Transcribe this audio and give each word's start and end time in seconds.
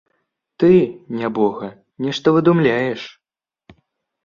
Ты, 0.61 0.71
нябога, 1.19 1.69
нешта 2.07 2.27
выдумляеш. 2.39 3.01